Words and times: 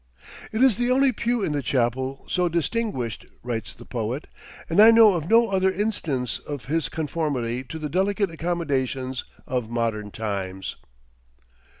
"It 0.51 0.63
is 0.63 0.77
the 0.77 0.89
only 0.89 1.11
pew 1.11 1.43
in 1.43 1.51
the 1.51 1.61
chapel 1.61 2.25
so 2.27 2.49
distinguished," 2.49 3.27
writes 3.43 3.71
the 3.71 3.85
poet, 3.85 4.25
"and 4.67 4.79
I 4.81 4.89
know 4.89 5.13
of 5.13 5.29
no 5.29 5.49
other 5.49 5.71
instance 5.71 6.39
of 6.39 6.65
his 6.65 6.89
conformity 6.89 7.63
to 7.65 7.77
the 7.77 7.87
delicate 7.87 8.31
accommodations 8.31 9.23
of 9.45 9.69
modern 9.69 10.09
times." 10.09 10.75